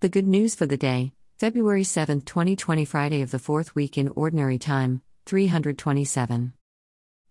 The 0.00 0.08
good 0.08 0.28
news 0.28 0.54
for 0.54 0.64
the 0.64 0.76
day, 0.76 1.12
February 1.38 1.82
7, 1.82 2.20
2020, 2.20 2.84
Friday 2.84 3.20
of 3.20 3.32
the 3.32 3.38
fourth 3.40 3.74
week 3.74 3.98
in 3.98 4.06
Ordinary 4.10 4.56
Time, 4.56 5.02
327. 5.26 6.52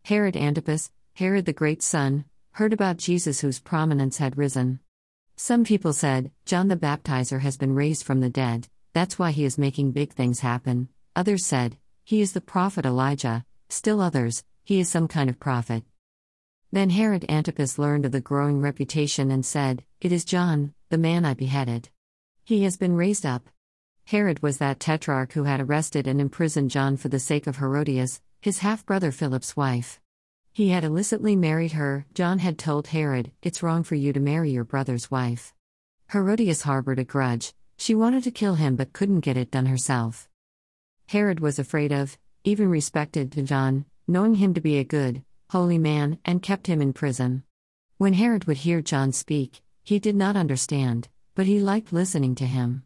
Herod 0.04 0.36
Antipas, 0.36 0.92
Herod 1.14 1.46
the 1.46 1.54
Great's 1.54 1.86
son, 1.86 2.26
heard 2.52 2.74
about 2.74 2.98
Jesus 2.98 3.40
whose 3.40 3.62
prominence 3.62 4.18
had 4.18 4.38
risen. 4.38 4.82
Some 5.38 5.64
people 5.64 5.94
said, 5.94 6.32
John 6.44 6.68
the 6.68 6.76
Baptizer 6.76 7.40
has 7.40 7.56
been 7.56 7.74
raised 7.74 8.04
from 8.04 8.20
the 8.20 8.30
dead, 8.30 8.68
that's 8.92 9.18
why 9.18 9.32
he 9.32 9.46
is 9.46 9.58
making 9.58 9.94
big 9.94 10.12
things 10.12 10.42
happen. 10.42 10.90
Others 11.16 11.46
said, 11.46 11.78
he 12.04 12.20
is 12.20 12.34
the 12.34 12.42
prophet 12.42 12.86
Elijah, 12.86 13.46
still 13.70 14.02
others, 14.02 14.44
he 14.66 14.82
is 14.82 14.90
some 14.90 15.08
kind 15.08 15.30
of 15.30 15.40
prophet. 15.40 15.86
Then 16.74 16.90
Herod 16.90 17.24
Antipas 17.30 17.80
learned 17.80 18.06
of 18.06 18.12
the 18.12 18.20
growing 18.20 18.60
reputation 18.60 19.32
and 19.32 19.46
said, 19.46 19.86
It 20.02 20.12
is 20.12 20.26
John, 20.26 20.74
the 20.90 20.98
man 20.98 21.24
I 21.24 21.34
beheaded. 21.34 21.88
He 22.48 22.64
has 22.64 22.78
been 22.78 22.96
raised 22.96 23.26
up. 23.26 23.50
Herod 24.06 24.42
was 24.42 24.58
that 24.58 24.80
tetrarch 24.80 25.34
who 25.34 25.44
had 25.44 25.60
arrested 25.60 26.08
and 26.08 26.22
imprisoned 26.22 26.72
John 26.72 26.96
for 26.96 27.10
the 27.10 27.20
sake 27.20 27.46
of 27.46 27.58
Herodias, 27.58 28.22
his 28.40 28.60
half 28.60 28.86
brother 28.86 29.12
Philip's 29.12 29.58
wife. 29.58 30.00
He 30.54 30.70
had 30.70 30.86
illicitly 30.86 31.36
married 31.36 31.74
her. 31.74 32.06
John 32.14 32.40
had 32.40 32.58
told 32.58 32.88
Herod, 32.88 33.34
It's 33.44 33.62
wrong 33.62 33.84
for 33.84 33.96
you 33.96 34.14
to 34.14 34.22
marry 34.22 34.50
your 34.50 34.64
brother's 34.64 35.12
wife. 35.12 35.54
Herodias 36.14 36.62
harbored 36.62 37.00
a 37.00 37.04
grudge, 37.04 37.54
she 37.76 37.94
wanted 37.94 38.24
to 38.24 38.32
kill 38.32 38.56
him 38.56 38.78
but 38.78 38.94
couldn't 38.94 39.26
get 39.28 39.36
it 39.36 39.52
done 39.52 39.66
herself. 39.66 40.30
Herod 41.08 41.42
was 41.42 41.60
afraid 41.60 41.92
of, 41.92 42.18
even 42.46 42.70
respected 42.70 43.46
John, 43.46 43.84
knowing 44.08 44.36
him 44.36 44.54
to 44.54 44.62
be 44.62 44.78
a 44.78 44.86
good, 44.86 45.22
holy 45.50 45.78
man, 45.78 46.18
and 46.24 46.42
kept 46.42 46.68
him 46.68 46.82
in 46.82 46.94
prison. 46.94 47.44
When 47.98 48.14
Herod 48.14 48.46
would 48.46 48.60
hear 48.60 48.82
John 48.82 49.12
speak, 49.12 49.62
he 49.84 50.00
did 50.00 50.16
not 50.16 50.38
understand 50.38 51.10
but 51.38 51.46
he 51.46 51.60
liked 51.60 51.94
listening 51.94 52.34
to 52.34 52.48
him. 52.48 52.82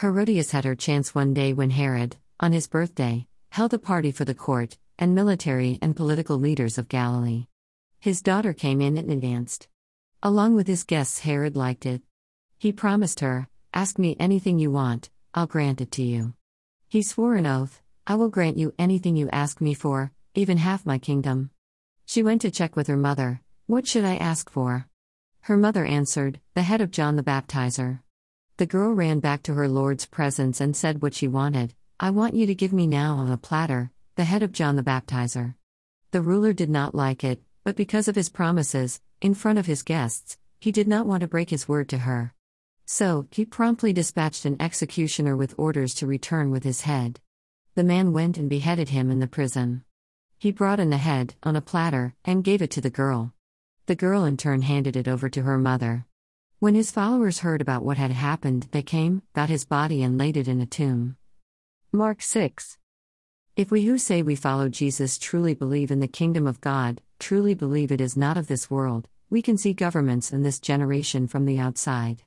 Herodias 0.00 0.50
had 0.50 0.64
her 0.64 0.74
chance 0.74 1.14
one 1.14 1.32
day 1.32 1.52
when 1.52 1.70
Herod, 1.70 2.16
on 2.40 2.50
his 2.50 2.66
birthday, 2.66 3.28
held 3.50 3.72
a 3.72 3.78
party 3.78 4.10
for 4.10 4.24
the 4.24 4.34
court 4.34 4.76
and 4.98 5.14
military 5.14 5.78
and 5.80 5.94
political 5.94 6.36
leaders 6.36 6.76
of 6.76 6.88
Galilee. 6.88 7.46
His 8.00 8.20
daughter 8.20 8.52
came 8.52 8.80
in 8.80 8.98
and 8.98 9.22
danced. 9.22 9.68
Along 10.24 10.56
with 10.56 10.66
his 10.66 10.82
guests, 10.82 11.20
Herod 11.20 11.54
liked 11.54 11.86
it. 11.86 12.02
He 12.58 12.72
promised 12.72 13.20
her, 13.20 13.46
Ask 13.72 13.96
me 13.96 14.16
anything 14.18 14.58
you 14.58 14.72
want, 14.72 15.10
I'll 15.32 15.46
grant 15.46 15.80
it 15.80 15.92
to 15.92 16.02
you. 16.02 16.34
He 16.88 17.00
swore 17.00 17.36
an 17.36 17.46
oath, 17.46 17.80
I 18.08 18.16
will 18.16 18.28
grant 18.28 18.58
you 18.58 18.74
anything 18.76 19.14
you 19.14 19.28
ask 19.30 19.60
me 19.60 19.72
for, 19.72 20.10
even 20.34 20.58
half 20.58 20.84
my 20.84 20.98
kingdom. 20.98 21.50
She 22.06 22.24
went 22.24 22.40
to 22.42 22.50
check 22.50 22.74
with 22.74 22.88
her 22.88 22.96
mother, 22.96 23.40
What 23.66 23.86
should 23.86 24.04
I 24.04 24.16
ask 24.16 24.50
for? 24.50 24.88
Her 25.44 25.58
mother 25.58 25.84
answered, 25.84 26.40
The 26.54 26.62
head 26.62 26.80
of 26.80 26.90
John 26.90 27.16
the 27.16 27.22
Baptizer. 27.22 28.00
The 28.56 28.64
girl 28.64 28.94
ran 28.94 29.20
back 29.20 29.42
to 29.42 29.52
her 29.52 29.68
Lord's 29.68 30.06
presence 30.06 30.58
and 30.58 30.74
said 30.74 31.02
what 31.02 31.12
she 31.12 31.28
wanted 31.28 31.74
I 32.00 32.08
want 32.08 32.32
you 32.32 32.46
to 32.46 32.54
give 32.54 32.72
me 32.72 32.86
now 32.86 33.16
on 33.16 33.30
a 33.30 33.36
platter 33.36 33.90
the 34.16 34.24
head 34.24 34.42
of 34.42 34.52
John 34.52 34.76
the 34.76 34.82
Baptizer. 34.82 35.54
The 36.12 36.22
ruler 36.22 36.54
did 36.54 36.70
not 36.70 36.94
like 36.94 37.22
it, 37.22 37.42
but 37.62 37.76
because 37.76 38.08
of 38.08 38.16
his 38.16 38.30
promises, 38.30 39.02
in 39.20 39.34
front 39.34 39.58
of 39.58 39.66
his 39.66 39.82
guests, 39.82 40.38
he 40.62 40.72
did 40.72 40.88
not 40.88 41.04
want 41.04 41.20
to 41.20 41.28
break 41.28 41.50
his 41.50 41.68
word 41.68 41.90
to 41.90 41.98
her. 41.98 42.32
So, 42.86 43.28
he 43.30 43.44
promptly 43.44 43.92
dispatched 43.92 44.46
an 44.46 44.56
executioner 44.58 45.36
with 45.36 45.54
orders 45.58 45.92
to 45.96 46.06
return 46.06 46.52
with 46.52 46.64
his 46.64 46.82
head. 46.82 47.20
The 47.74 47.84
man 47.84 48.14
went 48.14 48.38
and 48.38 48.48
beheaded 48.48 48.88
him 48.88 49.10
in 49.10 49.20
the 49.20 49.26
prison. 49.26 49.84
He 50.38 50.52
brought 50.52 50.80
in 50.80 50.88
the 50.88 50.96
head, 50.96 51.34
on 51.42 51.54
a 51.54 51.60
platter, 51.60 52.14
and 52.24 52.42
gave 52.42 52.62
it 52.62 52.70
to 52.70 52.80
the 52.80 52.88
girl. 52.88 53.33
The 53.86 53.94
girl 53.94 54.24
in 54.24 54.38
turn 54.38 54.62
handed 54.62 54.96
it 54.96 55.06
over 55.06 55.28
to 55.28 55.42
her 55.42 55.58
mother. 55.58 56.06
When 56.58 56.74
his 56.74 56.90
followers 56.90 57.40
heard 57.40 57.60
about 57.60 57.84
what 57.84 57.98
had 57.98 58.12
happened, 58.12 58.68
they 58.70 58.82
came, 58.82 59.20
got 59.34 59.50
his 59.50 59.66
body, 59.66 60.02
and 60.02 60.16
laid 60.16 60.38
it 60.38 60.48
in 60.48 60.58
a 60.58 60.66
tomb. 60.66 61.18
Mark 61.92 62.22
6. 62.22 62.78
If 63.56 63.70
we 63.70 63.84
who 63.84 63.98
say 63.98 64.22
we 64.22 64.36
follow 64.36 64.70
Jesus 64.70 65.18
truly 65.18 65.52
believe 65.52 65.90
in 65.90 66.00
the 66.00 66.08
kingdom 66.08 66.46
of 66.46 66.62
God, 66.62 67.02
truly 67.18 67.52
believe 67.52 67.92
it 67.92 68.00
is 68.00 68.16
not 68.16 68.38
of 68.38 68.46
this 68.46 68.70
world, 68.70 69.06
we 69.28 69.42
can 69.42 69.58
see 69.58 69.74
governments 69.74 70.32
in 70.32 70.42
this 70.42 70.60
generation 70.60 71.26
from 71.26 71.44
the 71.44 71.58
outside. 71.58 72.22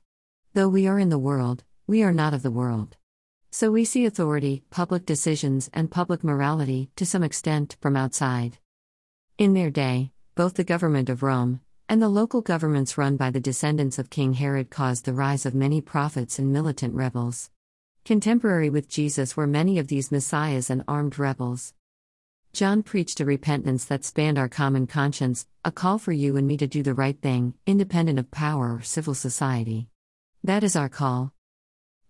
Though 0.54 0.68
we 0.68 0.86
are 0.86 1.00
in 1.00 1.08
the 1.08 1.18
world, 1.18 1.64
we 1.88 2.04
are 2.04 2.12
not 2.12 2.34
of 2.34 2.44
the 2.44 2.52
world. 2.52 2.96
So 3.50 3.72
we 3.72 3.84
see 3.84 4.06
authority, 4.06 4.62
public 4.70 5.04
decisions, 5.04 5.68
and 5.74 5.90
public 5.90 6.22
morality, 6.22 6.90
to 6.94 7.04
some 7.04 7.24
extent, 7.24 7.76
from 7.80 7.96
outside. 7.96 8.58
In 9.38 9.54
their 9.54 9.70
day, 9.70 10.12
both 10.38 10.54
the 10.54 10.62
government 10.62 11.08
of 11.08 11.24
Rome 11.24 11.60
and 11.88 12.00
the 12.00 12.08
local 12.08 12.42
governments 12.42 12.96
run 12.96 13.16
by 13.16 13.28
the 13.28 13.40
descendants 13.40 13.98
of 13.98 14.08
King 14.08 14.34
Herod 14.34 14.70
caused 14.70 15.04
the 15.04 15.12
rise 15.12 15.44
of 15.44 15.52
many 15.52 15.80
prophets 15.80 16.38
and 16.38 16.52
militant 16.52 16.94
rebels. 16.94 17.50
Contemporary 18.04 18.70
with 18.70 18.88
Jesus 18.88 19.36
were 19.36 19.48
many 19.48 19.80
of 19.80 19.88
these 19.88 20.12
messiahs 20.12 20.70
and 20.70 20.84
armed 20.86 21.18
rebels. 21.18 21.74
John 22.52 22.84
preached 22.84 23.18
a 23.18 23.24
repentance 23.24 23.84
that 23.86 24.04
spanned 24.04 24.38
our 24.38 24.48
common 24.48 24.86
conscience, 24.86 25.44
a 25.64 25.72
call 25.72 25.98
for 25.98 26.12
you 26.12 26.36
and 26.36 26.46
me 26.46 26.56
to 26.58 26.68
do 26.68 26.84
the 26.84 26.94
right 26.94 27.20
thing, 27.20 27.54
independent 27.66 28.20
of 28.20 28.30
power 28.30 28.76
or 28.76 28.82
civil 28.82 29.14
society. 29.14 29.88
That 30.44 30.62
is 30.62 30.76
our 30.76 30.88
call. 30.88 31.32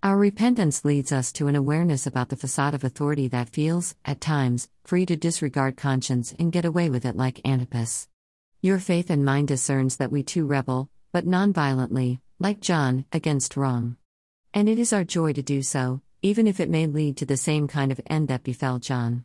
Our 0.02 0.18
repentance 0.18 0.84
leads 0.84 1.12
us 1.12 1.32
to 1.32 1.46
an 1.46 1.56
awareness 1.56 2.06
about 2.06 2.28
the 2.28 2.36
facade 2.36 2.74
of 2.74 2.84
authority 2.84 3.28
that 3.28 3.48
feels, 3.48 3.94
at 4.04 4.20
times, 4.20 4.68
free 4.84 5.06
to 5.06 5.16
disregard 5.16 5.78
conscience 5.78 6.34
and 6.38 6.52
get 6.52 6.66
away 6.66 6.90
with 6.90 7.06
it 7.06 7.16
like 7.16 7.40
Antipas. 7.48 8.06
Your 8.60 8.80
faith 8.80 9.08
and 9.08 9.24
mine 9.24 9.46
discerns 9.46 9.98
that 9.98 10.10
we 10.10 10.24
too 10.24 10.44
rebel, 10.44 10.90
but 11.12 11.24
non 11.24 11.52
violently, 11.52 12.20
like 12.40 12.58
John, 12.58 13.04
against 13.12 13.56
wrong. 13.56 13.96
And 14.52 14.68
it 14.68 14.80
is 14.80 14.92
our 14.92 15.04
joy 15.04 15.32
to 15.34 15.42
do 15.42 15.62
so, 15.62 16.00
even 16.22 16.48
if 16.48 16.58
it 16.58 16.68
may 16.68 16.88
lead 16.88 17.16
to 17.18 17.26
the 17.26 17.36
same 17.36 17.68
kind 17.68 17.92
of 17.92 18.00
end 18.06 18.26
that 18.26 18.42
befell 18.42 18.80
John. 18.80 19.24